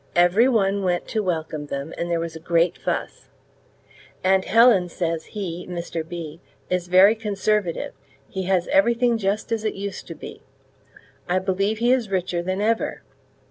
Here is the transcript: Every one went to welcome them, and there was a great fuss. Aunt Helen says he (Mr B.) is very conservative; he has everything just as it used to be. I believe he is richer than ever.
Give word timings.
Every 0.15 0.47
one 0.49 0.81
went 0.81 1.07
to 1.09 1.21
welcome 1.21 1.67
them, 1.67 1.93
and 1.95 2.09
there 2.09 2.19
was 2.19 2.35
a 2.35 2.39
great 2.39 2.75
fuss. 2.75 3.29
Aunt 4.23 4.45
Helen 4.45 4.89
says 4.89 5.25
he 5.37 5.67
(Mr 5.69 6.01
B.) 6.09 6.41
is 6.71 6.87
very 6.87 7.13
conservative; 7.13 7.93
he 8.27 8.45
has 8.45 8.65
everything 8.69 9.19
just 9.19 9.51
as 9.51 9.63
it 9.63 9.75
used 9.75 10.07
to 10.07 10.15
be. 10.15 10.41
I 11.29 11.37
believe 11.37 11.77
he 11.77 11.91
is 11.91 12.09
richer 12.09 12.41
than 12.41 12.61
ever. 12.61 13.03